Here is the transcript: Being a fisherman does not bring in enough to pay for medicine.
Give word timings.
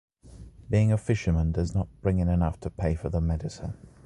Being 0.67 0.91
a 0.91 0.97
fisherman 0.97 1.51
does 1.51 1.75
not 1.75 1.87
bring 2.01 2.17
in 2.17 2.27
enough 2.27 2.59
to 2.61 2.71
pay 2.71 2.95
for 2.95 3.11
medicine. 3.21 3.75